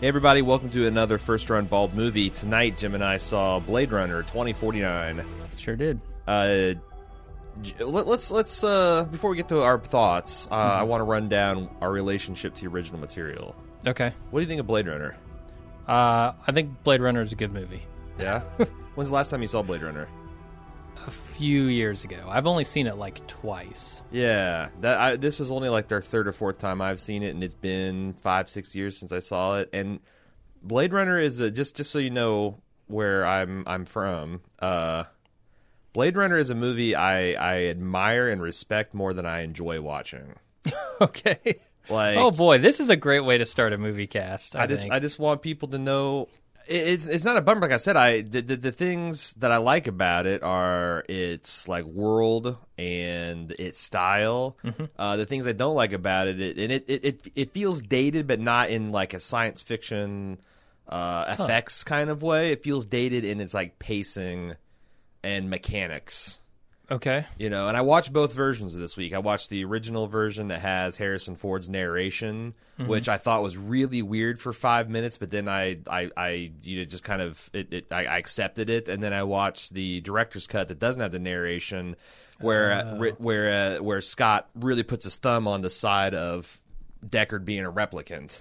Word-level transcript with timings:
Hey 0.00 0.08
everybody, 0.08 0.40
welcome 0.40 0.70
to 0.70 0.86
another 0.86 1.18
First 1.18 1.50
Run 1.50 1.66
Bald 1.66 1.92
movie. 1.92 2.30
Tonight, 2.30 2.78
Jim 2.78 2.94
and 2.94 3.04
I 3.04 3.18
saw 3.18 3.58
Blade 3.58 3.92
Runner 3.92 4.22
2049. 4.22 5.22
Sure 5.58 5.76
did. 5.76 6.00
Uh, 6.26 6.72
let, 7.80 8.06
let's 8.06 8.30
let's 8.30 8.64
uh, 8.64 9.04
before 9.04 9.28
we 9.28 9.36
get 9.36 9.48
to 9.48 9.60
our 9.60 9.78
thoughts, 9.78 10.48
uh, 10.50 10.54
I 10.54 10.84
want 10.84 11.00
to 11.00 11.04
run 11.04 11.28
down 11.28 11.68
our 11.82 11.92
relationship 11.92 12.54
to 12.54 12.62
the 12.62 12.68
original 12.68 12.98
material. 12.98 13.54
Okay. 13.86 14.14
What 14.30 14.40
do 14.40 14.42
you 14.42 14.48
think 14.48 14.60
of 14.60 14.66
Blade 14.66 14.86
Runner? 14.86 15.18
Uh, 15.86 16.32
I 16.46 16.52
think 16.52 16.82
Blade 16.82 17.02
Runner 17.02 17.20
is 17.20 17.32
a 17.32 17.36
good 17.36 17.52
movie. 17.52 17.82
Yeah. 18.18 18.40
When's 18.94 19.10
the 19.10 19.14
last 19.14 19.28
time 19.28 19.42
you 19.42 19.48
saw 19.48 19.60
Blade 19.60 19.82
Runner? 19.82 20.08
A 21.06 21.10
few 21.10 21.64
years 21.64 22.04
ago. 22.04 22.26
I've 22.28 22.46
only 22.46 22.64
seen 22.64 22.86
it 22.86 22.96
like 22.96 23.26
twice. 23.26 24.02
Yeah, 24.10 24.68
that 24.80 24.98
I, 25.00 25.16
this 25.16 25.40
is 25.40 25.50
only 25.50 25.68
like 25.68 25.88
their 25.88 26.02
third 26.02 26.28
or 26.28 26.32
fourth 26.32 26.58
time 26.58 26.80
I've 26.82 27.00
seen 27.00 27.22
it, 27.22 27.34
and 27.34 27.42
it's 27.42 27.54
been 27.54 28.12
five 28.14 28.50
six 28.50 28.74
years 28.74 28.98
since 28.98 29.10
I 29.10 29.20
saw 29.20 29.58
it. 29.58 29.70
And 29.72 30.00
Blade 30.62 30.92
Runner 30.92 31.18
is 31.18 31.40
a, 31.40 31.50
just 31.50 31.76
just 31.76 31.90
so 31.90 31.98
you 31.98 32.10
know 32.10 32.60
where 32.86 33.24
I'm 33.26 33.64
I'm 33.66 33.84
from. 33.86 34.42
Uh, 34.58 35.04
Blade 35.92 36.16
Runner 36.16 36.36
is 36.36 36.50
a 36.50 36.54
movie 36.54 36.94
I 36.94 37.32
I 37.32 37.64
admire 37.66 38.28
and 38.28 38.42
respect 38.42 38.92
more 38.94 39.14
than 39.14 39.26
I 39.26 39.40
enjoy 39.40 39.80
watching. 39.80 40.34
Okay. 41.00 41.56
Like, 41.88 42.18
oh 42.18 42.30
boy, 42.30 42.58
this 42.58 42.78
is 42.78 42.90
a 42.90 42.96
great 42.96 43.20
way 43.20 43.38
to 43.38 43.46
start 43.46 43.72
a 43.72 43.78
movie 43.78 44.06
cast. 44.06 44.54
I, 44.54 44.64
I 44.64 44.66
just 44.66 44.82
think. 44.82 44.94
I 44.94 44.98
just 44.98 45.18
want 45.18 45.40
people 45.40 45.68
to 45.68 45.78
know 45.78 46.28
it's 46.70 47.06
it's 47.06 47.24
not 47.24 47.36
a 47.36 47.42
bummer. 47.42 47.62
Like 47.62 47.72
I 47.72 47.76
said, 47.78 47.96
I 47.96 48.22
the, 48.22 48.40
the 48.40 48.56
the 48.56 48.72
things 48.72 49.34
that 49.34 49.50
I 49.50 49.56
like 49.56 49.86
about 49.86 50.26
it 50.26 50.42
are 50.42 51.04
its 51.08 51.66
like 51.66 51.84
world 51.84 52.56
and 52.78 53.50
its 53.52 53.80
style. 53.80 54.56
Mm-hmm. 54.64 54.84
Uh, 54.96 55.16
the 55.16 55.26
things 55.26 55.46
I 55.46 55.52
don't 55.52 55.74
like 55.74 55.92
about 55.92 56.28
it, 56.28 56.40
it 56.40 56.58
and 56.58 56.72
it, 56.72 56.84
it 56.86 57.04
it 57.04 57.32
it 57.34 57.52
feels 57.52 57.82
dated, 57.82 58.26
but 58.26 58.38
not 58.38 58.70
in 58.70 58.92
like 58.92 59.14
a 59.14 59.20
science 59.20 59.60
fiction 59.60 60.38
uh, 60.88 61.24
effects 61.38 61.82
kind 61.82 62.08
of 62.08 62.22
way. 62.22 62.52
It 62.52 62.62
feels 62.62 62.86
dated 62.86 63.24
in 63.24 63.40
its 63.40 63.52
like 63.52 63.78
pacing 63.78 64.54
and 65.24 65.50
mechanics. 65.50 66.40
Okay. 66.90 67.26
You 67.38 67.50
know, 67.50 67.68
and 67.68 67.76
I 67.76 67.80
watched 67.82 68.12
both 68.12 68.32
versions 68.32 68.74
of 68.74 68.80
this 68.80 68.96
week. 68.96 69.12
I 69.12 69.18
watched 69.18 69.50
the 69.50 69.64
original 69.64 70.06
version 70.06 70.48
that 70.48 70.60
has 70.60 70.96
Harrison 70.96 71.36
Ford's 71.36 71.68
narration, 71.68 72.54
which 72.78 73.08
I 73.08 73.18
thought 73.18 73.42
was 73.42 73.56
really 73.56 74.02
weird 74.02 74.40
for 74.40 74.52
five 74.52 74.88
minutes, 74.88 75.18
but 75.18 75.30
then 75.30 75.48
I, 75.48 75.78
I, 75.88 76.10
I 76.16 76.52
you 76.62 76.78
know, 76.78 76.84
just 76.84 77.04
kind 77.04 77.20
of 77.20 77.50
it, 77.52 77.72
it 77.72 77.86
I, 77.92 78.06
I 78.06 78.18
accepted 78.18 78.70
it, 78.70 78.88
and 78.88 79.02
then 79.02 79.12
I 79.12 79.22
watched 79.24 79.74
the 79.74 80.00
director's 80.00 80.46
cut 80.46 80.68
that 80.68 80.78
doesn't 80.78 81.00
have 81.00 81.12
the 81.12 81.18
narration, 81.18 81.96
where 82.40 82.72
uh, 82.72 83.12
where 83.18 83.76
uh, 83.76 83.82
where 83.82 84.00
Scott 84.00 84.48
really 84.54 84.82
puts 84.82 85.04
his 85.04 85.16
thumb 85.16 85.46
on 85.46 85.60
the 85.60 85.70
side 85.70 86.14
of 86.14 86.60
Deckard 87.06 87.44
being 87.44 87.64
a 87.64 87.72
replicant 87.72 88.40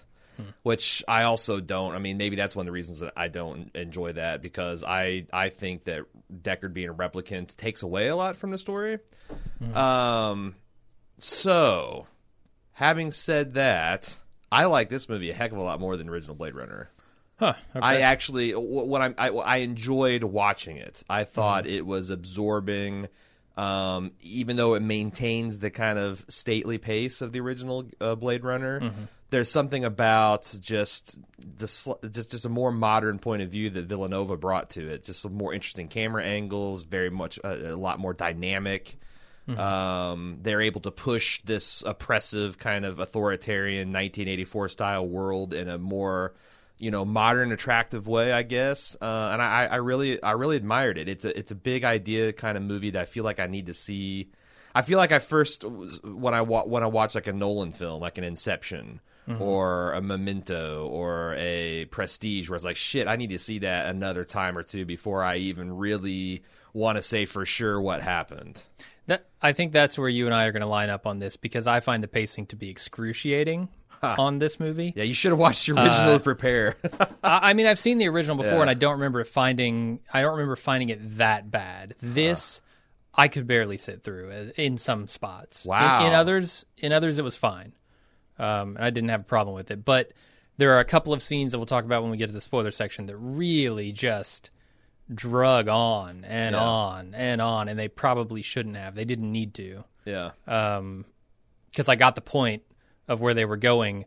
which 0.64 1.04
I 1.08 1.24
also 1.24 1.60
don't. 1.60 1.96
I 1.96 2.00
mean, 2.00 2.18
maybe 2.18 2.36
that's 2.36 2.56
one 2.56 2.64
of 2.64 2.68
the 2.68 2.72
reasons 2.72 3.00
that 3.00 3.14
I 3.16 3.28
don't 3.28 3.76
enjoy 3.76 4.14
that 4.14 4.42
because 4.42 4.84
I 4.84 5.26
I 5.34 5.50
think 5.50 5.86
that 5.86 6.04
Deckard 6.34 6.74
being 6.74 6.90
a 6.90 6.94
replicant 6.94 7.56
takes 7.56 7.84
away 7.84 8.08
a 8.08 8.16
lot 8.16 8.38
from 8.38 8.52
the 8.52 8.58
story. 8.58 9.00
Um, 9.74 10.56
so 11.18 12.08
having 12.74 13.12
said 13.12 13.56
that, 13.56 14.18
I 14.52 14.66
like 14.66 14.90
this 14.90 15.10
movie 15.10 15.30
a 15.30 15.34
heck 15.34 15.52
of 15.52 15.58
a 15.58 15.62
lot 15.62 15.80
more 15.80 15.98
than 15.98 16.08
the 16.08 16.14
original 16.14 16.36
Blade 16.36 16.56
Runner. 16.56 16.90
Huh. 17.38 17.54
Okay. 17.76 17.86
I 17.86 18.00
actually, 18.02 18.52
what 18.52 19.02
I'm, 19.02 19.16
I, 19.18 19.30
I 19.30 19.58
enjoyed 19.58 20.24
watching 20.24 20.78
it. 20.78 21.04
I 21.10 21.24
thought 21.24 21.66
it 21.68 21.86
was 21.86 22.10
absorbing, 22.10 23.08
um, 23.60 24.12
even 24.22 24.56
though 24.56 24.76
it 24.76 24.82
maintains 24.82 25.60
the 25.60 25.70
kind 25.70 26.00
of 26.00 26.24
stately 26.30 26.78
pace 26.78 27.22
of 27.22 27.34
the 27.34 27.42
original 27.42 27.86
uh, 28.00 28.16
Blade 28.16 28.46
Runner. 28.46 28.80
There's 29.32 29.52
something 29.52 29.84
about 29.84 30.56
just 30.62 31.20
the 31.38 31.68
just 32.10 32.32
just 32.32 32.46
a 32.46 32.50
more 32.50 32.72
modern 32.72 33.20
point 33.20 33.42
of 33.44 33.50
view 33.50 33.70
that 33.70 33.86
Villeneuve 33.86 34.40
brought 34.40 34.72
to 34.72 34.90
it. 34.90 35.04
Just 35.04 35.22
some 35.22 35.36
more 35.36 35.54
interesting 35.54 35.88
camera 35.90 36.24
angles, 36.24 36.84
very 36.84 37.12
much 37.12 37.38
a, 37.44 37.74
a 37.74 37.76
lot 37.76 38.00
more 38.00 38.14
dynamic. 38.14 38.98
Um, 39.60 40.40
they're 40.42 40.62
able 40.62 40.82
to 40.82 40.92
push 40.92 41.42
this 41.42 41.84
oppressive 41.86 42.58
kind 42.58 42.86
of 42.86 43.00
authoritarian 43.00 43.90
1984 43.90 44.70
style 44.70 45.08
world 45.08 45.54
in 45.54 45.68
a 45.68 45.78
more 45.78 46.34
you 46.80 46.90
know 46.92 47.06
modern 47.06 47.52
attractive 47.52 48.08
way 48.08 48.32
i 48.32 48.42
guess. 48.42 48.98
Uh, 49.00 49.30
and 49.32 49.42
I, 49.42 49.66
I 49.66 49.76
really 49.76 50.22
i 50.24 50.32
really 50.32 50.58
admired 50.58 50.98
it. 50.98 51.08
It's 51.08 51.26
a 51.26 51.38
it's 51.38 51.52
a 51.52 51.56
big 51.56 51.84
idea 51.84 52.34
kind 52.34 52.58
of 52.58 52.64
movie 52.64 52.90
that 52.92 53.02
i 53.02 53.06
feel 53.06 53.24
like 53.24 53.40
i 53.40 53.48
need 53.48 53.68
to 53.68 53.74
see. 53.74 54.32
I 54.74 54.82
feel 54.82 54.98
like 54.98 55.12
i 55.12 55.20
first 55.20 55.64
when 55.64 56.34
i 56.34 56.42
wa- 56.42 56.66
when 56.66 56.84
i 56.84 56.88
watch 56.88 57.16
like 57.16 57.28
a 57.28 57.34
nolan 57.34 57.74
film 57.74 58.02
like 58.02 58.18
an 58.18 58.24
inception 58.24 59.02
or 59.40 59.94
a 59.94 60.02
memento 60.02 60.88
or 60.88 61.36
a 61.38 61.86
prestige 61.92 62.50
where 62.50 62.56
it's 62.56 62.66
like 62.66 62.76
shit 62.76 63.08
i 63.08 63.16
need 63.16 63.30
to 63.30 63.38
see 63.38 63.60
that 63.60 63.86
another 63.86 64.26
time 64.26 64.58
or 64.58 64.64
two 64.64 64.86
before 64.86 65.24
i 65.24 65.36
even 65.36 65.78
really 65.78 66.42
want 66.74 66.98
to 66.98 67.02
say 67.02 67.26
for 67.26 67.46
sure 67.46 67.80
what 67.80 68.02
happened. 68.02 68.62
That 69.08 69.26
I 69.42 69.54
think 69.54 69.72
that's 69.72 69.98
where 69.98 70.10
you 70.10 70.26
and 70.26 70.34
I 70.34 70.46
are 70.46 70.52
going 70.52 70.62
to 70.62 70.68
line 70.68 70.90
up 70.90 71.08
on 71.08 71.20
this 71.20 71.36
because 71.38 71.68
I 71.68 71.80
find 71.80 72.04
the 72.04 72.08
pacing 72.08 72.48
to 72.48 72.56
be 72.56 72.70
excruciating 72.70 73.70
on 74.18 74.40
this 74.40 74.60
movie. 74.60 74.94
yeah 74.96 75.04
you 75.04 75.14
should 75.14 75.32
have 75.32 75.40
watched 75.40 75.66
the 75.68 75.74
original 75.74 76.14
to 76.18 76.20
prepare 76.20 76.76
I, 77.24 77.50
I 77.50 77.54
mean, 77.54 77.66
I've 77.68 77.80
seen 77.80 77.98
the 77.98 78.08
original 78.08 78.38
before, 78.38 78.54
Yeah. 78.54 78.62
and 78.62 78.70
I 78.70 78.74
don't 78.74 78.94
remember 78.94 79.20
it 79.22 79.26
finding. 79.26 80.00
I 80.14 80.22
don't 80.22 80.32
remember 80.32 80.56
finding 80.56 80.90
it 80.90 81.18
that 81.18 81.52
bad. 81.52 81.96
This, 82.02 82.62
I 83.14 83.28
could 83.28 83.46
barely 83.48 83.78
sit 83.78 84.04
through 84.04 84.32
uh, 84.32 84.46
in 84.56 84.78
some 84.78 85.08
spots. 85.08 85.66
Wow. 85.66 86.06
In, 86.08 86.14
others, 86.14 86.66
in 86.78 86.92
others, 86.94 87.20
it 87.20 87.24
was 87.24 87.36
fine, 87.36 87.74
um, 88.38 88.76
and 88.78 88.86
I 88.86 88.90
didn't 88.90 89.10
have 89.10 89.22
a 89.22 89.26
problem 89.26 89.54
with 89.56 89.70
it. 89.72 89.84
But 89.84 90.14
there 90.58 90.74
are 90.76 90.80
a 90.80 90.86
couple 90.86 91.12
of 91.14 91.22
scenes 91.22 91.52
that 91.52 91.58
we'll 91.60 91.66
talk 91.66 91.84
about 91.86 92.02
when 92.02 92.12
we 92.12 92.18
get 92.18 92.28
to 92.28 92.34
the 92.34 92.42
spoiler 92.42 92.72
section 92.72 93.06
that 93.08 93.18
really 93.18 93.92
just 93.92 94.50
drug 95.14 95.68
on 95.68 96.24
and 96.26 96.54
Yeah. 96.56 96.62
on 96.64 97.14
and 97.16 97.42
on, 97.42 97.68
and 97.68 97.78
they 97.78 97.88
probably 97.90 98.42
shouldn't 98.42 98.76
have. 98.78 98.96
They 98.96 99.06
didn't 99.06 99.32
need 99.32 99.54
to 99.56 99.84
yeah 100.06 100.32
Um, 100.48 101.06
because 101.72 101.90
I 101.90 101.96
got 101.96 102.16
the 102.16 102.22
point 102.22 102.64
of 103.10 103.20
where 103.20 103.34
they 103.34 103.44
were 103.44 103.58
going 103.58 104.06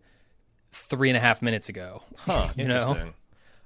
three 0.70 1.10
and 1.10 1.16
a 1.18 1.20
half 1.20 1.42
minutes 1.42 1.68
ago. 1.68 2.02
Huh, 2.16 2.48
You 2.56 2.68
know? 2.68 3.12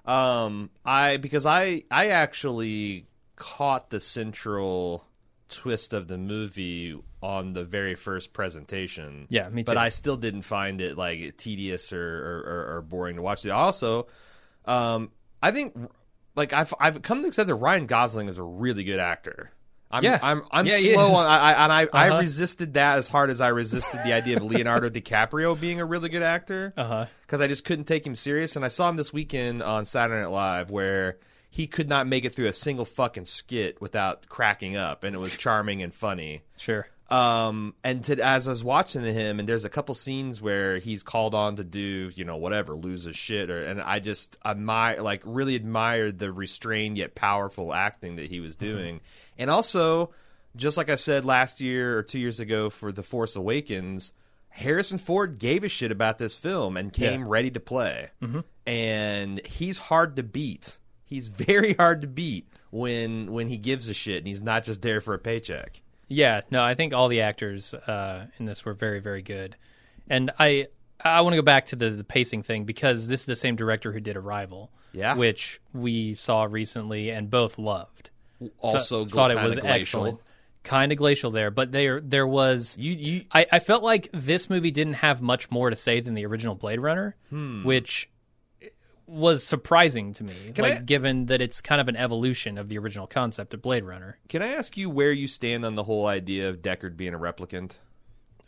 Um, 0.04 0.70
I 0.84 1.16
because 1.16 1.47
I 1.47 1.82
I 1.91 2.08
actually 2.08 3.06
caught 3.34 3.91
the 3.91 4.00
central 4.00 5.04
twist 5.48 5.92
of 5.92 6.08
the 6.08 6.19
movie 6.19 6.98
on 7.22 7.52
the 7.52 7.64
very 7.64 7.94
first 7.94 8.32
presentation. 8.32 9.26
Yeah, 9.30 9.48
me 9.48 9.62
too. 9.62 9.66
But. 9.66 9.78
I 9.78 9.88
still 9.88 10.16
didn't 10.16 10.42
find 10.42 10.80
it 10.80 10.97
like 10.97 11.36
tedious 11.36 11.92
or 11.92 12.00
or, 12.00 12.38
or, 12.38 12.76
or 12.76 12.82
boring 12.82 13.16
to 13.16 13.22
watch. 13.22 13.44
Also, 13.47 14.06
um, 14.64 15.10
I 15.42 15.50
think 15.50 15.76
like 16.36 16.53
I've 16.53 16.72
I've 16.78 17.03
come 17.03 17.22
to 17.22 17.28
accept 17.28 17.48
that 17.48 17.54
Ryan 17.56 17.86
Gosling 17.86 18.28
is 18.28 18.38
a 18.38 18.44
really 18.44 18.84
good 18.84 19.00
actor. 19.00 19.50
I'm, 19.91 20.02
Yeah. 20.02 20.19
I'm 20.22 20.42
I'm 20.50 20.66
Yeah, 20.66 20.76
slow 20.78 21.14
on 21.14 21.26
I, 21.26 21.53
I 21.53 21.65
and 21.65 21.72
I, 21.72 21.88
I 21.92 22.09
Uh-huh. 22.10 22.18
resisted 22.21 22.74
that 22.74 22.98
as 22.98 23.06
hard 23.09 23.30
as 23.30 23.41
I 23.41 23.48
resisted 23.48 24.00
the 24.04 24.12
idea 24.12 24.36
of 24.36 24.42
Leonardo 24.42 24.91
DiCaprio 24.91 25.59
being 25.59 25.80
a 25.80 25.84
really 25.84 26.09
good 26.09 26.22
actor 26.22 26.72
Uh 26.77 26.84
huh. 26.84 27.06
because 27.22 27.41
I 27.41 27.47
just 27.48 27.65
couldn't 27.65 27.84
take 27.86 28.06
him 28.06 28.15
serious. 28.16 28.56
And 28.56 28.65
I 28.65 28.68
saw 28.68 28.88
him 28.88 28.97
this 28.97 29.12
weekend 29.12 29.62
on 29.62 29.84
Saturday 29.84 30.21
Night 30.22 30.30
Live 30.30 30.71
where 30.71 31.18
he 31.48 31.66
could 31.66 31.88
not 31.88 32.06
make 32.06 32.24
it 32.24 32.34
through 32.34 32.48
a 32.48 32.53
single 32.53 32.84
fucking 32.84 33.24
skit 33.24 33.80
without 33.80 34.28
cracking 34.28 34.77
up, 34.77 35.04
and 35.04 35.15
it 35.15 35.18
was 35.18 35.36
charming 35.36 35.83
and 35.83 35.94
funny. 35.94 36.42
Sure. 36.59 36.86
Um, 37.08 37.74
and 37.84 38.03
to, 38.04 38.20
as 38.20 38.48
I 38.48 38.50
was 38.50 38.64
watching 38.64 39.03
him, 39.04 39.38
and 39.38 39.48
there's 39.48 39.64
a 39.64 39.68
couple 39.70 39.94
scenes 39.94 40.41
where 40.41 40.78
he's 40.78 41.04
called 41.04 41.34
on 41.34 41.54
to 41.56 41.64
do, 41.64 42.10
you 42.16 42.24
know, 42.24 42.36
whatever, 42.36 42.74
lose 42.74 43.04
his 43.04 43.14
shit, 43.16 43.48
or 43.48 43.62
and 43.62 43.80
I 43.80 44.00
just 44.00 44.36
admire, 44.44 45.00
like, 45.03 45.22
really 45.24 45.54
admired 45.54 46.18
the 46.18 46.32
restrained 46.32 46.98
yet 46.98 47.14
powerful 47.14 47.72
acting 47.72 48.16
that 48.16 48.28
he 48.28 48.41
was 48.41 48.56
doing, 48.56 49.00
and 49.38 49.50
also, 49.50 50.10
just 50.56 50.76
like 50.76 50.91
I 50.91 50.97
said 50.97 51.24
last 51.24 51.60
year 51.60 51.97
or 51.97 52.03
two 52.03 52.18
years 52.18 52.41
ago 52.41 52.70
for 52.70 52.91
The 52.91 53.04
Force 53.04 53.36
Awakens, 53.36 54.12
Harrison 54.48 54.98
Ford 54.98 55.38
gave 55.38 55.62
a 55.62 55.68
shit 55.68 55.92
about 55.92 56.18
this 56.18 56.34
film 56.34 56.76
and 56.76 56.92
came 56.92 57.20
Yeah. 57.20 57.26
ready 57.28 57.50
to 57.52 57.60
play, 57.60 58.10
and 58.66 59.47
he's 59.47 59.78
hard 59.78 60.16
to 60.16 60.22
beat. 60.24 60.78
He's 61.04 61.28
very 61.47 61.74
hard 61.74 62.00
to 62.00 62.09
beat 62.09 62.48
when 62.70 63.30
when 63.30 63.47
he 63.48 63.59
gives 63.59 63.88
a 63.88 63.94
shit, 63.94 64.18
and 64.18 64.26
he's 64.26 64.42
not 64.42 64.64
just 64.64 64.82
there 64.82 65.00
for 65.00 65.14
a 65.14 65.18
paycheck. 65.20 65.82
Yeah, 66.08 66.42
no, 66.50 66.62
I 66.62 66.74
think 66.74 66.94
all 66.94 67.08
the 67.08 67.22
actors 67.22 67.74
uh, 67.74 68.26
in 68.38 68.47
this 68.47 68.64
were 68.64 68.74
very, 68.74 69.00
very 69.00 69.22
good, 69.22 69.56
and 70.08 70.30
I 70.38 70.68
I 71.04 71.20
want 71.22 71.32
to 71.34 71.36
go 71.36 71.42
back 71.44 71.66
to 71.66 71.76
the, 71.76 71.91
the 71.91 72.04
pacing 72.04 72.42
thing 72.42 72.64
because 72.64 73.08
this 73.08 73.20
is 73.20 73.26
the 73.26 73.36
same 73.36 73.56
director 73.56 73.92
who 73.92 74.00
did 74.00 74.16
Arrival, 74.16 74.70
Yeah. 74.92 75.14
which 75.16 75.60
we 75.74 76.14
saw 76.14 76.44
recently 76.44 77.10
and 77.10 77.28
both 77.28 77.58
loved. 77.58 78.10
also 78.60 79.04
Th- 79.04 79.14
thought 79.14 79.30
it 79.30 79.36
was 79.42 79.58
glacial. 79.58 79.70
excellent, 80.06 80.20
kind 80.62 80.92
of 80.92 80.98
glacial 80.98 81.30
there, 81.30 81.50
but 81.50 81.72
there 81.72 82.00
there 82.00 82.26
was 82.26 82.76
You 82.78 82.92
you 82.92 83.22
I, 83.32 83.47
I 83.52 83.59
felt 83.59 83.82
like 83.82 84.09
this 84.12 84.48
movie 84.48 84.70
didn't 84.70 84.94
have 84.94 85.20
much 85.20 85.50
more 85.50 85.70
to 85.70 85.76
say 85.76 86.00
than 86.00 86.14
the 86.14 86.24
original 86.26 86.54
Blade 86.54 86.80
Runner, 86.80 87.16
Hmm. 87.30 87.64
which 87.64 88.09
was 89.06 89.44
surprising 89.44 90.12
to 90.14 90.24
me, 90.24 90.32
like 90.58 90.72
I- 90.78 90.80
given 90.80 91.26
that 91.26 91.41
it's 91.41 91.60
kind 91.60 91.80
of 91.80 91.88
an 91.88 91.97
evolution 91.97 92.58
of 92.58 92.68
the 92.68 92.78
original 92.78 93.06
concept 93.06 93.54
of 93.54 93.62
Blade 93.62 93.84
Runner. 93.84 94.18
can 94.28 94.42
I 94.42 94.48
ask 94.48 94.76
you 94.76 94.91
where 94.91 95.12
you 95.12 95.28
stand 95.28 95.64
on 95.64 95.74
the 95.76 95.84
whole 95.84 96.06
idea 96.06 96.48
of 96.48 96.56
Deckard 96.62 96.97
being 96.97 97.14
a 97.14 97.18
replicant? 97.18 97.72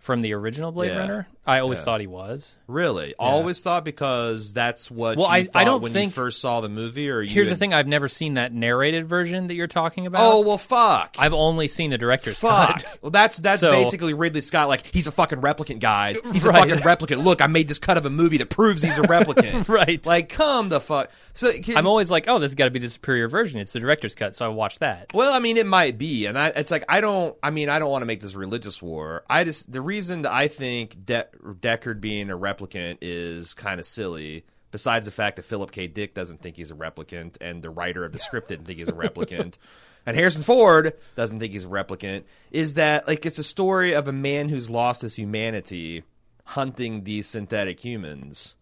From 0.08 0.22
the 0.22 0.32
original 0.32 0.72
Blade 0.72 0.88
Yeah. 0.88 1.00
Runner. 1.00 1.28
I 1.46 1.58
always 1.60 1.78
Yeah. 1.80 1.84
thought 1.84 2.00
he 2.00 2.06
was. 2.06 2.56
Really? 2.66 3.14
Always 3.18 3.60
thought 3.60 3.84
because 3.84 4.54
that's 4.54 4.90
what 4.90 5.18
Well, 5.18 5.26
you 5.28 5.32
I- 5.32 5.36
I 5.38 5.44
thought 5.44 5.64
don't 5.64 5.82
when 5.82 5.92
think- 5.92 6.12
you 6.12 6.14
first 6.14 6.40
saw 6.40 6.62
the 6.62 6.68
movie 6.70 7.10
or 7.10 7.20
you 7.20 7.28
Here's 7.30 7.48
the 7.48 7.52
had- 7.52 7.58
thing: 7.58 7.74
I've 7.74 7.86
never 7.86 8.08
seen 8.08 8.34
that 8.34 8.52
narrated 8.54 9.06
version 9.06 9.48
that 9.48 9.54
you're 9.54 9.66
talking 9.66 10.06
about. 10.06 10.22
Oh, 10.24 10.40
well 10.40 10.56
fuck. 10.58 11.16
I've 11.18 11.34
only 11.34 11.68
seen 11.68 11.90
the 11.90 11.98
director's 11.98 12.38
Fuck. 12.38 12.82
cut. 12.84 12.98
Well, 13.02 13.10
that's 13.10 13.36
that's 13.36 13.60
So- 13.60 13.70
basically 13.70 14.14
Ridley 14.14 14.40
Scott. 14.40 14.68
Like 14.68 14.86
he's 14.94 15.06
a 15.06 15.12
fucking 15.12 15.40
replicant, 15.42 15.80
guys. 15.80 16.18
He's 16.32 16.46
Right. 16.46 16.56
a 16.70 16.76
fucking 16.76 16.84
replicant. 16.84 17.22
Look, 17.22 17.42
I 17.42 17.46
made 17.46 17.68
this 17.68 17.78
cut 17.78 17.96
of 17.98 18.06
a 18.06 18.10
movie 18.10 18.38
that 18.38 18.48
proves 18.50 18.82
he's 18.82 18.96
a 18.96 19.02
replicant. 19.02 19.68
Right. 19.68 20.04
Like, 20.06 20.30
come 20.30 20.70
the 20.70 20.80
fuck. 20.80 21.10
So 21.34 21.52
I'm 21.76 21.86
always 21.86 22.10
like, 22.10 22.26
oh, 22.28 22.38
this 22.38 22.50
has 22.50 22.54
got 22.56 22.64
to 22.64 22.70
be 22.70 22.78
the 22.80 22.88
superior 22.90 23.28
version. 23.28 23.60
It's 23.60 23.72
the 23.72 23.78
director's 23.80 24.14
cut, 24.16 24.34
so 24.34 24.44
I 24.46 24.48
watch 24.48 24.78
that. 24.80 25.10
Well, 25.14 25.32
I 25.32 25.38
mean, 25.38 25.56
it 25.56 25.66
might 25.66 25.96
be, 25.98 26.26
and 26.26 26.36
I, 26.38 26.48
it's 26.48 26.70
like 26.70 26.84
I 26.88 27.00
don't. 27.00 27.36
I 27.42 27.50
mean, 27.50 27.68
I 27.68 27.78
don't 27.78 27.90
want 27.90 28.02
to 28.02 28.06
make 28.06 28.20
this 28.20 28.34
religious 28.34 28.82
war. 28.82 29.24
I 29.30 29.44
just 29.44 29.70
the 29.70 29.80
reason 29.98 30.22
that 30.22 30.32
I 30.32 30.46
think 30.46 31.04
De- 31.04 31.26
Deckard 31.44 32.00
being 32.00 32.30
a 32.30 32.38
replicant 32.38 32.98
is 33.00 33.52
kind 33.52 33.80
of 33.80 33.86
silly. 33.86 34.44
Besides 34.70 35.06
the 35.06 35.12
fact 35.12 35.36
that 35.36 35.44
Philip 35.44 35.72
K. 35.72 35.88
Dick 35.88 36.14
doesn't 36.14 36.40
think 36.40 36.54
he's 36.54 36.70
a 36.70 36.76
replicant, 36.76 37.36
and 37.40 37.64
the 37.64 37.70
writer 37.70 38.04
of 38.04 38.12
the 38.12 38.20
script 38.20 38.48
didn't 38.48 38.66
think 38.66 38.78
he's 38.78 38.88
a 38.88 38.92
replicant, 38.92 39.54
and 40.06 40.16
Harrison 40.16 40.42
Ford 40.42 40.92
doesn't 41.16 41.40
think 41.40 41.52
he's 41.52 41.64
a 41.64 41.68
replicant, 41.68 42.24
is 42.52 42.74
that 42.74 43.08
like 43.08 43.26
it's 43.26 43.40
a 43.40 43.44
story 43.44 43.92
of 43.92 44.06
a 44.06 44.12
man 44.12 44.50
who's 44.50 44.70
lost 44.70 45.02
his 45.02 45.16
humanity 45.16 46.04
hunting 46.44 47.02
these 47.02 47.26
synthetic 47.26 47.80
humans, 47.80 48.54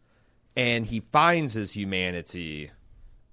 and 0.57 0.87
he 0.87 1.01
finds 1.13 1.53
his 1.53 1.73
humanity 1.73 2.71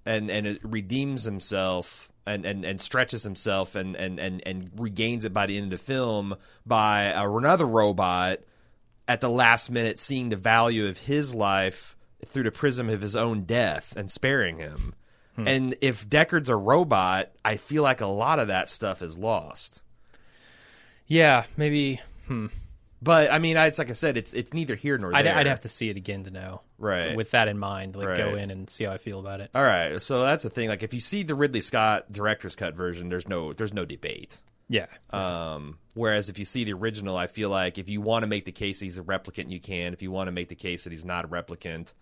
and 0.06 0.30
and 0.30 0.58
redeems 0.62 1.24
himself 1.24 2.10
and, 2.26 2.44
and, 2.46 2.64
and 2.64 2.80
stretches 2.80 3.22
himself 3.22 3.74
and, 3.74 3.96
and, 3.96 4.18
and, 4.18 4.42
and 4.46 4.70
regains 4.78 5.24
it 5.24 5.34
by 5.34 5.46
the 5.46 5.56
end 5.56 5.72
of 5.72 5.78
the 5.78 5.84
film 5.84 6.36
by 6.64 7.02
another 7.02 7.66
robot 7.66 8.38
at 9.06 9.20
the 9.20 9.28
last 9.28 9.70
minute 9.70 9.98
seeing 9.98 10.30
the 10.30 10.36
value 10.36 10.86
of 10.86 10.98
his 10.98 11.34
life 11.34 11.96
through 12.24 12.44
the 12.44 12.50
prism 12.50 12.88
of 12.88 13.02
his 13.02 13.14
own 13.14 13.42
death 13.42 13.94
and 13.96 14.10
sparing 14.10 14.58
him. 14.58 14.94
And 15.36 15.74
if 15.80 16.08
Deckard's 16.08 16.48
a 16.48 16.56
robot, 16.56 17.32
I 17.44 17.56
feel 17.56 17.82
like 17.82 18.00
a 18.00 18.06
lot 18.06 18.38
of 18.38 18.48
that 18.48 18.68
stuff 18.68 19.02
is 19.02 19.18
lost. 19.18 19.82
Yeah, 21.06 21.44
maybe. 21.56 22.00
Hmm. 22.28 22.46
But 23.04 23.30
I 23.30 23.38
mean, 23.38 23.56
I- 23.56 23.66
it's 23.66 23.78
like 23.78 23.90
I 23.90 23.92
said, 23.92 24.16
it's 24.16 24.32
it's 24.32 24.52
neither 24.54 24.74
here 24.74 24.96
nor 24.98 25.14
I'd, 25.14 25.26
there. 25.26 25.36
I'd 25.36 25.46
have 25.46 25.60
to 25.60 25.68
see 25.68 25.90
it 25.90 25.96
again 25.96 26.24
to 26.24 26.30
know. 26.30 26.62
Right. 26.78 27.14
With 27.14 27.30
that 27.32 27.48
in 27.48 27.58
mind, 27.58 27.94
like 27.96 28.16
go 28.16 28.34
in 28.34 28.50
and 28.50 28.68
see 28.70 28.84
how 28.84 28.92
I 28.92 28.98
feel 28.98 29.20
about 29.20 29.40
it. 29.40 29.50
All 29.54 29.62
right, 29.62 30.00
so 30.00 30.22
that's 30.22 30.42
the 30.42 30.50
thing. 30.50 30.68
Like, 30.68 30.82
if 30.82 30.92
you 30.94 31.00
see 31.00 31.22
the 31.22 31.34
Ridley 31.34 31.60
Scott 31.60 32.10
director's 32.10 32.56
cut 32.56 32.74
version, 32.74 33.08
there's 33.10 33.28
no 33.28 33.52
there's 33.52 33.74
no 33.74 33.84
debate. 33.84 34.38
Yeah. 34.68 34.86
Um, 35.10 35.78
whereas 35.92 36.28
if 36.30 36.38
you 36.38 36.46
see 36.46 36.64
the 36.64 36.72
original, 36.72 37.16
I 37.18 37.26
feel 37.26 37.50
like 37.50 37.76
if 37.76 37.88
you 37.90 38.00
want 38.00 38.22
to 38.22 38.26
make 38.26 38.46
the 38.46 38.52
case 38.52 38.80
he's 38.80 38.96
a 38.98 39.02
replicant, 39.02 39.50
you 39.50 39.60
can. 39.60 39.92
If 39.92 40.00
you 40.02 40.10
want 40.10 40.28
to 40.28 40.32
make 40.32 40.48
the 40.48 40.54
case 40.54 40.84
that 40.84 40.90
he's 40.90 41.04
not 41.04 41.26
a 41.26 41.28
replicant, 41.28 41.92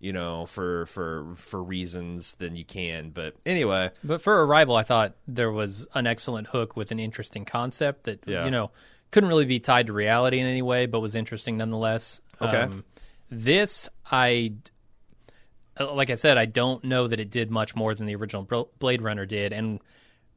you 0.00 0.12
know, 0.14 0.46
for 0.46 0.86
for 0.86 1.34
for 1.34 1.62
reasons, 1.62 2.34
then 2.38 2.56
you 2.56 2.64
can. 2.64 3.10
But 3.10 3.34
anyway, 3.44 3.90
But 4.02 4.22
for 4.22 4.44
Arrival, 4.46 4.76
I 4.76 4.82
thought 4.82 5.14
there 5.28 5.52
was 5.52 5.86
an 5.94 6.06
excellent 6.06 6.48
hook 6.48 6.74
with 6.76 6.90
an 6.90 6.98
interesting 6.98 7.44
concept 7.44 8.04
that 8.04 8.20
Yeah. 8.26 8.44
you 8.46 8.50
know 8.50 8.70
couldn't 9.10 9.28
really 9.28 9.44
be 9.44 9.60
tied 9.60 9.86
to 9.86 9.92
reality 9.92 10.38
in 10.40 10.46
any 10.46 10.62
way, 10.62 10.86
but 10.86 11.00
was 11.00 11.14
interesting 11.14 11.56
nonetheless. 11.56 12.20
Um, 12.40 12.48
Okay. 12.48 12.68
this, 13.30 13.88
I 14.10 14.52
uh, 15.78 15.92
like 15.92 16.10
I 16.10 16.14
said, 16.14 16.38
I 16.38 16.46
don't 16.46 16.82
know 16.84 17.06
that 17.06 17.20
it 17.20 17.30
did 17.30 17.50
much 17.50 17.74
more 17.76 17.94
than 17.94 18.06
the 18.06 18.14
original 18.14 18.68
Blade 18.78 19.02
Runner 19.02 19.26
did, 19.26 19.52
and 19.52 19.80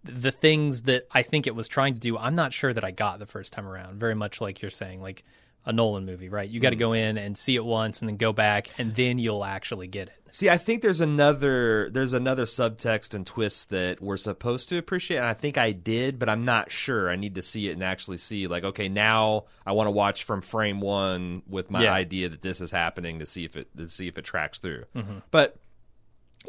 the 0.04 0.32
things 0.32 0.84
that 0.84 1.08
I 1.12 1.24
think 1.24 1.48
it 1.48 1.56
was 1.56 1.68
trying 1.68 1.94
to 1.94 2.00
do, 2.00 2.18
I'm 2.18 2.36
not 2.36 2.54
sure 2.54 2.74
that 2.74 2.84
I 2.84 2.92
got 2.92 3.20
the 3.20 3.26
first 3.26 3.54
time 3.54 3.68
around. 3.68 4.00
Very 4.00 4.16
much 4.16 4.42
like 4.42 4.62
you're 4.62 4.72
saying, 4.72 5.02
like 5.02 5.24
a 5.66 5.74
Nolan 5.74 6.06
movie, 6.06 6.30
right? 6.30 6.50
You 6.50 6.60
got 6.60 6.70
to 6.72 6.76
Mm. 6.76 6.80
go 6.80 6.94
in 6.94 7.18
and 7.18 7.38
see 7.38 7.56
it 7.56 7.64
once, 7.66 8.00
and 8.02 8.10
then 8.10 8.18
go 8.18 8.32
back, 8.34 8.70
and 8.80 8.96
then 8.96 9.18
you'll 9.18 9.44
actually 9.46 9.88
get 9.88 10.08
it. 10.08 10.14
see, 10.32 10.48
I 10.50 10.58
think 10.60 10.82
there's 10.84 11.02
another 11.02 11.90
there's 11.90 12.14
another 12.14 12.46
subtext 12.46 13.14
and 13.16 13.26
twist 13.26 13.72
that 13.72 14.00
we're 14.02 14.16
supposed 14.18 14.70
to 14.70 14.78
appreciate, 14.78 15.18
and 15.18 15.26
I 15.26 15.34
think 15.34 15.58
I 15.58 15.72
did, 15.72 16.20
but 16.20 16.30
I'm 16.30 16.46
not 16.46 16.72
sure. 16.72 17.10
I 17.10 17.16
need 17.16 17.34
to 17.36 17.42
see 17.42 17.68
it 17.68 17.72
and 17.74 17.84
actually 17.84 18.18
see 18.18 18.46
like, 18.48 18.64
okay, 18.64 18.90
now 18.90 19.46
I 19.66 19.72
want 19.72 19.88
to 19.88 19.92
watch 19.92 20.24
from 20.24 20.42
frame 20.42 20.82
one 20.82 21.42
with 21.48 21.72
my 21.72 21.84
Yeah. 21.84 21.94
idea 21.94 22.30
that 22.30 22.42
this 22.44 22.62
is 22.62 22.70
happening 22.72 23.20
to 23.20 23.26
see 23.26 23.44
if 23.44 23.58
it 23.58 23.76
to 23.76 23.90
see 23.90 24.08
if 24.08 24.18
it 24.20 24.24
tracks 24.24 24.60
through. 24.60 24.86
Mm-hmm. 24.96 25.18
But 25.32 25.58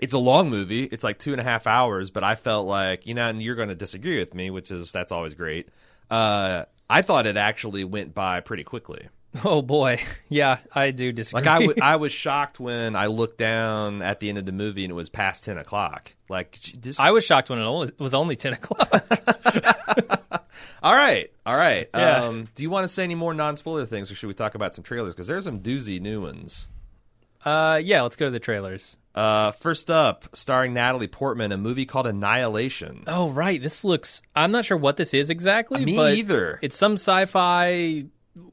it's 0.00 0.12
a 0.14 0.18
long 0.18 0.50
movie. 0.50 0.84
It's 0.84 1.02
like 1.02 1.18
two 1.18 1.32
and 1.32 1.40
a 1.40 1.44
half 1.44 1.66
hours, 1.66 2.10
but 2.10 2.22
I 2.22 2.34
felt 2.36 2.66
like 2.66 3.06
you 3.06 3.14
know, 3.14 3.26
and 3.28 3.42
you're 3.42 3.56
going 3.56 3.70
to 3.70 3.74
disagree 3.74 4.18
with 4.18 4.34
me, 4.34 4.50
which 4.50 4.70
is 4.70 4.92
that's 4.92 5.10
always 5.10 5.32
great. 5.34 5.68
Uh, 6.10 6.64
I 6.90 7.02
thought 7.02 7.26
it 7.26 7.36
actually 7.36 7.84
went 7.84 8.14
by 8.14 8.40
pretty 8.40 8.64
quickly. 8.64 9.08
Oh 9.44 9.62
boy, 9.62 10.00
yeah, 10.28 10.58
I 10.74 10.90
do 10.90 11.12
disagree. 11.12 11.42
Like 11.42 11.48
I, 11.48 11.60
w- 11.60 11.78
I 11.82 11.96
was 11.96 12.12
shocked 12.12 12.58
when 12.58 12.96
I 12.96 13.06
looked 13.06 13.38
down 13.38 14.02
at 14.02 14.18
the 14.20 14.28
end 14.28 14.38
of 14.38 14.46
the 14.46 14.52
movie 14.52 14.84
and 14.84 14.90
it 14.90 14.94
was 14.94 15.08
past 15.08 15.44
ten 15.44 15.56
o'clock. 15.56 16.14
Like 16.28 16.58
this. 16.76 16.98
I 16.98 17.12
was 17.12 17.24
shocked 17.24 17.48
when 17.48 17.60
it 17.60 17.64
only, 17.64 17.92
was 17.98 18.14
only 18.14 18.36
10 18.36 18.52
o'clock. 18.54 18.88
all 20.82 20.94
right, 20.94 21.30
all 21.44 21.56
right. 21.56 21.88
Yeah. 21.94 22.22
Um, 22.24 22.48
do 22.54 22.62
you 22.62 22.70
want 22.70 22.84
to 22.84 22.88
say 22.88 23.02
any 23.02 23.16
more 23.16 23.34
non-spoiler 23.34 23.86
things, 23.86 24.10
or 24.10 24.14
should 24.14 24.28
we 24.28 24.34
talk 24.34 24.54
about 24.54 24.74
some 24.74 24.84
trailers? 24.84 25.12
Because 25.12 25.26
there's 25.26 25.44
some 25.44 25.60
doozy 25.60 26.00
new 26.00 26.22
ones. 26.22 26.68
Uh, 27.44 27.80
yeah, 27.82 28.02
let's 28.02 28.16
go 28.16 28.26
to 28.26 28.30
the 28.30 28.40
trailers. 28.40 28.96
Uh, 29.14 29.50
first 29.50 29.90
up, 29.90 30.24
starring 30.36 30.72
Natalie 30.72 31.08
Portman, 31.08 31.52
a 31.52 31.56
movie 31.56 31.86
called 31.86 32.06
Annihilation. 32.06 33.04
Oh, 33.06 33.30
right. 33.30 33.60
This 33.60 33.84
looks. 33.84 34.22
I'm 34.36 34.52
not 34.52 34.64
sure 34.64 34.76
what 34.76 34.96
this 34.96 35.14
is 35.14 35.30
exactly. 35.30 35.84
Me 35.84 35.96
but 35.96 36.14
either. 36.14 36.58
It's 36.62 36.76
some 36.76 36.94
sci-fi 36.94 38.04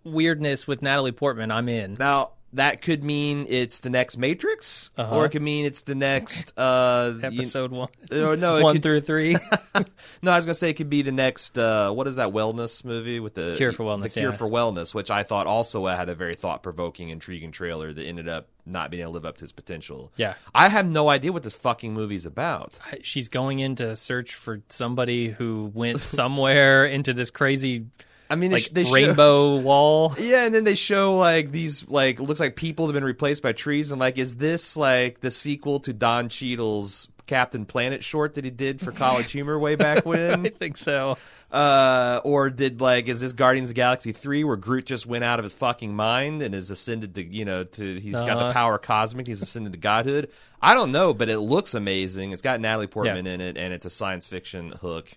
weirdness 0.04 0.68
with 0.68 0.82
Natalie 0.82 1.12
Portman. 1.12 1.52
I'm 1.52 1.70
in. 1.70 1.96
Now 2.00 2.32
that 2.58 2.82
could 2.82 3.04
mean 3.04 3.46
it's 3.50 3.80
the 3.80 3.90
next 3.90 4.18
Matrix, 4.18 4.92
Uh-huh. 4.98 5.16
or 5.18 5.26
it 5.26 5.30
could 5.30 5.42
mean 5.42 5.66
it's 5.66 5.82
the 5.84 5.96
next. 5.96 6.54
Uh, 6.58 7.14
you- 7.32 7.42
Episode 7.42 7.72
one, 7.72 7.90
uh, 8.12 8.36
no, 8.36 8.62
one 8.62 8.74
could- 8.76 8.84
through 8.84 9.00
three. 9.02 9.36
no, 10.22 10.32
I 10.32 10.36
was 10.36 10.46
gonna 10.46 10.54
say 10.56 10.70
it 10.70 10.74
could 10.74 10.90
be 10.90 11.02
the 11.02 11.12
next. 11.12 11.58
Uh, 11.58 11.92
what 11.92 12.08
is 12.08 12.16
that 12.18 12.30
wellness 12.34 12.84
movie 12.84 13.20
with 13.20 13.36
the 13.36 13.54
Cure 13.58 13.72
for 13.72 13.84
Wellness, 13.84 14.04
The 14.14 14.20
Cure 14.22 14.32
yeah. 14.32 14.38
for 14.38 14.48
Wellness, 14.48 14.94
which 14.94 15.10
I 15.12 15.24
thought 15.24 15.48
also 15.48 15.86
had 15.88 16.10
a 16.10 16.16
very 16.16 16.36
thought-provoking, 16.36 17.10
intriguing 17.10 17.52
trailer 17.52 17.94
that 17.94 18.04
ended 18.04 18.28
up 18.28 18.48
not 18.66 18.92
being 18.92 19.02
able 19.02 19.12
to 19.14 19.16
live 19.16 19.26
up 19.26 19.38
to 19.38 19.44
its 19.46 19.52
potential. 19.54 20.12
Yeah. 20.18 20.34
I 20.54 20.68
have 20.68 20.88
no 20.90 21.08
idea 21.10 21.32
what 21.32 21.44
this 21.44 21.56
fucking 21.56 21.94
movie's 21.94 22.26
about. 22.26 22.78
She's 23.02 23.30
going 23.30 23.60
in 23.60 23.76
to 23.76 23.96
search 23.96 24.36
for 24.36 24.62
somebody 24.68 25.30
who 25.30 25.72
went 25.74 26.00
somewhere 26.00 26.86
into 26.86 27.14
this 27.14 27.32
crazy 27.32 27.86
I 28.30 28.36
mean, 28.36 28.52
like 28.52 28.70
they 28.72 28.84
show- 28.86 28.92
rainbow 28.94 29.56
wall. 29.58 30.14
Yeah, 30.20 30.44
and 30.46 30.54
then 30.54 30.64
they 30.64 30.76
show 30.76 31.16
like 31.16 31.52
these 31.52 31.88
like 31.88 32.20
looks 32.20 32.40
like 32.40 32.56
people 32.56 32.88
have 32.88 32.94
been 32.94 33.04
replaced 33.04 33.42
by 33.44 33.54
trees. 33.54 33.92
and 33.92 34.00
like, 34.00 34.18
is 34.18 34.36
this 34.36 34.76
like 34.78 35.22
the 35.22 35.32
sequel 35.32 35.80
to 35.82 35.94
Don 35.94 36.30
Cheadle's 36.30 37.08
Captain 37.26 37.66
Planet 37.66 38.04
short 38.04 38.36
that 38.36 38.44
he 38.46 38.52
did 38.52 38.80
for 38.82 38.92
College 38.92 39.32
Humor 39.32 39.58
way 39.60 39.76
back 39.76 40.06
when? 40.06 40.46
I 40.46 40.50
think 40.50 40.78
so. 40.78 41.18
uh, 41.52 42.20
or 42.26 42.50
did 42.50 42.82
like 42.82 43.08
is 43.08 43.20
this 43.22 43.32
Guardians 43.34 43.70
of 43.70 43.76
the 43.76 43.80
Galaxy 43.82 44.12
three 44.12 44.44
where 44.44 44.58
Groot 44.58 44.86
just 44.86 45.06
went 45.06 45.24
out 45.24 45.40
of 45.40 45.44
his 45.44 45.54
fucking 45.54 45.94
mind 45.96 46.42
and 46.42 46.54
is 46.54 46.70
ascended 46.70 47.16
to 47.16 47.24
you 47.24 47.46
know 47.46 47.64
to 47.64 48.00
he's 48.00 48.14
got 48.14 48.26
the 48.40 48.46
Uh-huh. 48.46 48.52
power 48.54 48.78
cosmic, 48.78 49.28
he's 49.28 49.42
ascended 49.42 49.72
to 49.72 49.80
godhood. 49.80 50.30
I 50.62 50.74
don't 50.74 50.92
know, 50.92 51.14
but 51.14 51.30
it 51.30 51.40
looks 51.40 51.74
amazing. 51.74 52.32
It's 52.32 52.42
got 52.42 52.60
Natalie 52.60 52.88
Portman 52.88 53.26
Yeah. 53.26 53.34
in 53.34 53.42
it, 53.42 53.58
and 53.58 53.74
it's 53.74 53.86
a 53.86 53.90
science 53.90 54.28
fiction 54.28 54.72
hook. 54.82 55.10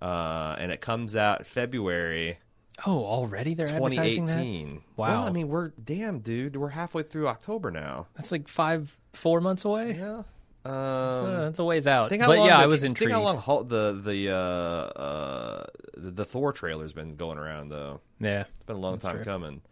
Uh, 0.00 0.54
and 0.58 0.70
it 0.70 0.80
comes 0.80 1.14
out 1.16 1.44
February. 1.46 2.38
Oh, 2.86 3.04
already 3.04 3.54
they're 3.54 3.68
advertising 3.68 4.26
that. 4.26 4.34
2018. 4.36 4.82
Wow. 4.96 5.08
Well, 5.08 5.24
I 5.24 5.30
mean, 5.30 5.48
we're 5.48 5.68
damn, 5.82 6.20
dude. 6.20 6.56
We're 6.56 6.68
halfway 6.68 7.02
through 7.02 7.28
October 7.28 7.70
now. 7.70 8.06
That's 8.14 8.30
like 8.32 8.46
five, 8.48 8.96
four 9.12 9.40
months 9.40 9.64
away. 9.64 9.96
Yeah. 9.98 10.22
Um, 10.64 10.72
Uh, 10.74 11.40
that's 11.46 11.58
a 11.58 11.64
ways 11.64 11.86
out. 11.86 12.08
think 12.10 12.22
how 12.22 12.28
But 12.28 12.38
long 12.38 12.46
yeah, 12.48 12.58
the- 12.58 12.62
I 12.64 12.66
was 12.66 12.84
intrigued. 12.84 13.10
Think 13.12 13.20
how 13.20 13.24
long 13.26 13.38
Hul- 13.38 13.64
the 13.64 14.00
the 14.04 14.30
uh, 14.30 14.34
uh, 14.34 15.66
the, 15.96 16.10
the 16.10 16.24
Thor 16.24 16.52
trailer's 16.52 16.92
been 16.92 17.16
going 17.16 17.38
around 17.38 17.70
though. 17.70 18.00
Yeah. 18.20 18.40
It's 18.42 18.62
been 18.66 18.76
a 18.76 18.80
long 18.80 18.94
That's 18.94 19.06
time 19.06 19.16
true. 19.16 19.24
coming. 19.24 19.62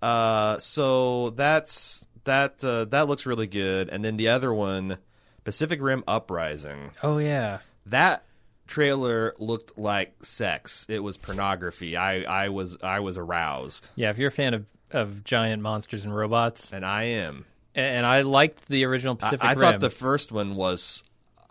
Uh, 0.00 0.58
so 0.58 1.30
that's 1.30 2.06
that. 2.24 2.62
Uh, 2.62 2.84
that 2.86 3.08
looks 3.08 3.26
really 3.26 3.46
good. 3.48 3.88
And 3.88 4.04
then 4.04 4.16
the 4.16 4.28
other 4.28 4.52
one, 4.54 4.98
Pacific 5.44 5.80
Rim 5.82 6.04
Uprising. 6.06 6.90
Oh 7.02 7.18
yeah. 7.18 7.58
That 7.86 8.22
trailer 8.68 9.34
looked 9.38 9.76
like 9.76 10.12
sex. 10.24 10.86
It 10.88 11.00
was 11.00 11.16
pornography. 11.16 11.96
I 11.96 12.22
I 12.22 12.48
was 12.50 12.76
I 12.82 13.00
was 13.00 13.16
aroused, 13.18 13.90
Yeah, 13.96 14.10
if 14.10 14.18
you're 14.18 14.28
a 14.28 14.32
fan 14.32 14.54
of, 14.54 14.66
of 14.92 15.24
giant 15.24 15.62
monsters 15.62 16.04
and 16.04 16.14
robots, 16.14 16.72
and 16.72 16.84
I 16.86 17.04
am. 17.04 17.44
and, 17.74 17.96
and 17.98 18.06
I 18.06 18.20
liked 18.20 18.68
the 18.68 18.84
original 18.84 19.14
I, 19.20 19.24
Pacific 19.24 19.44
I 19.44 19.50
Rim. 19.52 19.58
thought 19.60 19.80
the 19.80 19.90
first 19.90 20.30
one 20.30 20.54
was 20.54 21.02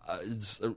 uh, 0.07 0.19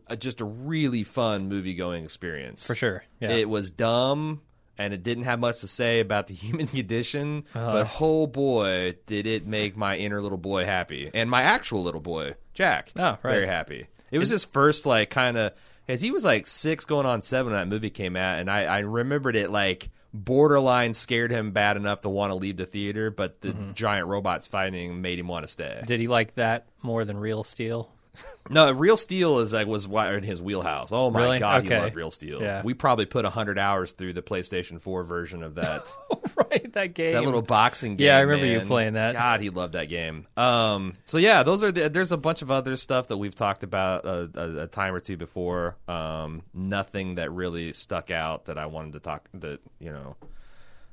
uh, 0.09 0.17
just 0.17 0.41
a 0.41 0.45
really 0.45 1.05
fun 1.05 1.49
movie 1.49 1.75
going 1.75 2.03
experience. 2.05 2.67
for 2.67 2.75
sure. 2.75 3.05
Yeah. 3.21 3.31
It 3.31 3.49
was 3.49 3.71
dumb 3.71 4.41
and 4.77 4.95
it 4.95 5.03
didn't 5.03 5.25
have 5.25 5.39
much 5.39 5.61
to 5.61 5.69
say 5.69 6.01
about 6.01 6.27
the 6.27 6.35
human 6.45 6.67
condition, 6.67 7.45
Uh-huh. 7.55 7.73
but 7.73 7.97
oh 8.01 8.27
boy, 8.27 8.97
did 9.07 9.27
it 9.27 9.47
make 9.47 9.77
my 9.77 9.97
inner 9.99 10.21
little 10.23 10.39
boy 10.39 10.65
happy 10.65 11.11
and 11.15 11.29
my 11.31 11.43
actual 11.43 11.83
little 11.83 12.01
boy, 12.01 12.35
Jack. 12.55 12.93
Oh, 12.97 13.19
right. 13.23 13.33
Very 13.35 13.47
happy. 13.47 13.87
It 14.11 14.19
was 14.19 14.31
his 14.31 14.45
first 14.45 14.87
like 14.87 15.11
kind 15.11 15.37
of 15.37 15.53
because 15.91 16.01
he 16.01 16.11
was 16.13 16.25
like 16.25 16.47
six 16.47 16.85
going 16.85 17.05
on 17.07 17.21
seven 17.21 17.53
when 17.53 17.61
that 17.61 17.69
movie 17.69 17.91
came 17.91 18.15
out, 18.17 18.39
and 18.39 18.49
I, 18.51 18.63
I 18.65 18.79
remembered 18.81 19.35
it 19.35 19.51
like 19.51 19.91
borderline 20.15 20.95
scared 20.95 21.31
him 21.31 21.51
bad 21.53 21.77
enough 21.77 22.03
to 22.03 22.09
want 22.09 22.31
to 22.31 22.35
leave 22.37 22.57
the 22.57 22.67
theater, 22.67 23.11
but 23.11 23.41
the 23.41 23.49
Mm-hmm. 23.49 23.73
giant 23.73 24.07
robots 24.07 24.47
fighting 24.47 25.01
made 25.03 25.19
him 25.19 25.27
want 25.29 25.45
to 25.45 25.49
stay. 25.49 25.83
Did 25.87 25.99
he 26.01 26.07
like 26.07 26.35
that 26.37 26.67
more 26.83 27.05
than 27.05 27.19
Real 27.19 27.43
Steel? 27.43 27.91
No, 28.53 28.73
Real 28.73 28.97
Steel 28.97 29.39
is 29.39 29.53
like 29.53 29.69
was 29.69 29.87
in 29.87 30.23
his 30.25 30.43
wheelhouse. 30.43 30.91
Oh 30.91 31.09
my 31.11 31.23
Really? 31.23 31.39
god, 31.39 31.65
Okay. 31.65 31.77
he 31.77 31.81
loved 31.83 31.95
Real 31.95 32.11
Steel. 32.11 32.43
Yeah. 32.43 32.63
We 32.65 32.75
probably 32.75 33.07
put 33.07 33.25
hundred 33.25 33.59
hours 33.61 33.93
through 33.93 34.15
the 34.15 34.23
PlayStation 34.23 34.81
Four 34.81 35.05
version 35.05 35.45
of 35.45 35.55
that. 35.55 35.87
right, 36.37 36.73
that 36.73 36.95
game. 36.95 37.13
that 37.13 37.23
little 37.23 37.43
boxing 37.43 37.95
game. 37.95 38.07
Yeah, 38.07 38.17
I 38.17 38.21
remember 38.21 38.47
you 38.47 38.59
man. 38.59 38.67
playing 38.67 38.93
that. 38.95 39.13
God, 39.13 39.41
he 39.41 39.51
loved 39.51 39.75
that 39.75 39.89
game. 39.89 40.27
Um, 40.37 40.97
so 41.05 41.19
yeah, 41.19 41.45
those 41.45 41.63
are 41.63 41.71
the, 41.71 41.89
there's 41.91 42.11
a 42.11 42.17
bunch 42.17 42.43
of 42.43 42.51
other 42.51 42.75
stuff 42.75 43.07
that 43.09 43.19
we've 43.19 43.37
talked 43.37 43.63
about 43.63 44.05
a, 44.05 44.31
a, 44.35 44.63
a 44.63 44.67
time 44.67 44.95
or 44.95 45.01
two 45.01 45.17
before. 45.17 45.77
Um, 45.87 46.43
nothing 46.53 47.17
that 47.17 47.31
really 47.31 47.73
stuck 47.73 48.11
out 48.11 48.47
that 48.47 48.59
I 48.59 48.67
wanted 48.67 48.95
to 48.95 49.01
talk. 49.01 49.29
That 49.35 49.61
you 49.79 49.93
know, 49.93 50.17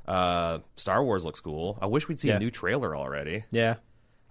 uh, 0.08 0.60
Star 0.76 1.04
Wars 1.04 1.26
looks 1.26 1.40
cool. 1.40 1.78
I 1.82 1.88
wish 1.88 2.08
we'd 2.08 2.20
see 2.20 2.28
Yeah. 2.28 2.36
a 2.36 2.40
new 2.40 2.52
trailer 2.52 2.96
already. 2.96 3.46
Yeah. 3.50 3.76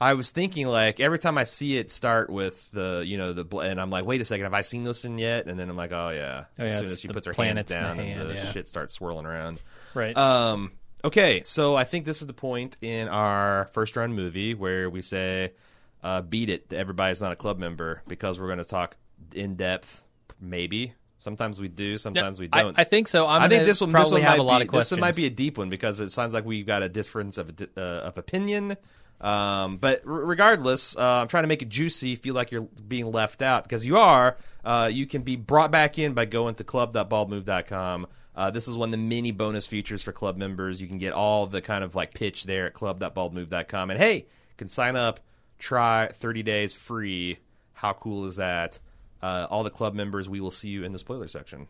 I 0.01 0.15
was 0.15 0.31
thinking 0.31 0.67
like 0.69 1.01
every 1.01 1.19
time 1.19 1.39
I 1.39 1.45
see 1.45 1.77
it 1.79 1.91
start 1.91 2.29
with 2.31 2.71
the 2.71 3.03
you 3.07 3.17
know 3.17 3.33
the 3.33 3.45
bl- 3.45 3.61
and 3.61 3.81
I'm 3.81 3.91
like 3.91 4.05
wait 4.05 4.21
a 4.21 4.25
second 4.25 4.45
have 4.45 4.55
I 4.55 4.61
seen 4.61 4.85
this 4.85 5.05
in 5.05 5.19
yet 5.19 5.47
and 5.47 5.59
then 5.59 5.71
I'm 5.71 5.77
like 5.77 5.93
oh 5.93 6.11
yeah 6.11 6.45
Oh, 6.59 6.65
yeah, 6.65 6.71
as 6.71 6.79
soon 6.79 6.89
as 6.89 7.01
she 7.01 7.09
puts 7.09 7.27
her 7.27 7.33
hands 7.33 7.37
planets 7.37 7.73
in 7.73 7.79
the 7.79 7.85
down 7.85 8.01
and 8.01 8.31
the 8.31 8.35
yeah. 8.35 8.53
shit 8.53 8.69
starts 8.69 8.95
swirling 8.95 9.25
around 9.27 9.59
Right. 9.95 10.15
um, 10.17 10.73
okay, 11.03 11.43
so 11.45 11.77
I 11.77 11.85
think 11.85 12.05
this 12.05 12.21
is 12.21 12.27
the 12.27 12.35
point 12.35 12.77
in 12.83 13.09
our 13.09 13.71
first 13.73 13.97
round 13.97 14.15
movie 14.15 14.53
where 14.55 14.91
we 14.91 15.01
say, 15.01 15.55
uh, 16.03 16.21
"Beat 16.21 16.51
it." 16.51 16.73
Everybody's 16.73 17.23
not 17.23 17.33
a 17.33 17.37
club 17.37 17.59
member 17.59 18.03
because 18.07 18.39
we're 18.39 18.49
going 18.49 18.59
to 18.59 18.65
talk 18.65 18.97
in 19.35 19.55
depth. 19.57 20.03
Maybe 20.39 20.93
sometimes 21.19 21.59
we 21.59 21.69
do, 21.69 21.97
sometimes 21.97 22.39
we 22.39 22.49
don't. 22.49 22.79
I 22.79 22.85
think 22.85 23.09
so. 23.09 23.27
I'm 23.27 23.43
I 23.43 23.49
think 23.49 23.65
this 23.65 23.81
one 23.81 23.91
probably 23.91 24.05
this 24.05 24.13
one 24.13 24.21
have 24.23 24.31
might 24.33 24.39
a 24.39 24.43
lot 24.43 24.59
be, 24.59 24.63
of 24.65 24.69
questions. 24.69 24.99
This 24.99 25.01
might 25.01 25.17
be 25.17 25.25
a 25.25 25.31
deep 25.31 25.57
one 25.57 25.71
because 25.71 25.99
it 26.01 26.11
sounds 26.13 26.35
like 26.35 26.45
we've 26.45 26.67
got 26.67 26.83
a 26.83 26.89
difference 26.91 27.39
of 27.39 27.53
uh, 27.77 27.81
of 27.81 28.19
opinion. 28.19 28.77
Um, 29.21 29.79
but 29.79 30.03
r- 30.07 30.13
regardless, 30.13 30.97
uh, 30.97 31.01
I'm 31.23 31.29
trying 31.29 31.45
to 31.45 31.49
make 31.49 31.63
it 31.63 31.69
juicy. 31.69 32.17
Feel 32.17 32.35
like 32.35 32.53
you're 32.53 32.69
being 32.87 33.11
left 33.11 33.43
out 33.43 33.63
because 33.63 33.87
you 33.87 33.97
are. 33.97 34.37
Uh, 34.65 34.91
you 34.93 35.07
can 35.07 35.23
be 35.23 35.37
brought 35.37 35.71
back 35.71 35.99
in 35.99 36.13
by 36.13 36.25
going 36.25 36.55
to 36.57 36.65
club.baldmove.com. 36.65 38.07
Uh, 38.35 38.51
this 38.51 38.69
is 38.69 38.77
one 38.77 38.89
of 38.89 38.93
the 38.93 38.99
many 38.99 39.33
bonus 39.33 39.67
features 39.67 40.03
for 40.03 40.13
club 40.13 40.37
members. 40.37 40.83
You 40.83 40.89
can 40.89 40.99
get 40.99 41.15
all 41.15 41.47
the 41.47 41.63
kind 41.63 41.83
of 41.83 41.95
like 41.95 42.13
pitch 42.13 42.45
there 42.45 42.67
at 42.67 42.75
club.baldmove.com. 42.75 43.91
And 43.91 43.99
hey, 43.99 44.17
you 44.17 44.57
can 44.59 44.69
sign 44.69 44.95
up, 44.95 45.21
try 45.59 46.09
30 46.13 46.43
days 46.43 46.75
free. 46.75 47.39
How 47.73 47.95
cool 47.95 48.27
is 48.27 48.37
that? 48.37 48.79
Uh, 49.23 49.47
all 49.49 49.63
the 49.63 49.71
club 49.71 49.95
members, 49.95 50.29
we 50.29 50.41
will 50.41 50.51
see 50.51 50.69
you 50.69 50.85
in 50.85 50.93
the 50.93 50.99
spoiler 50.99 51.29
section. 51.29 51.67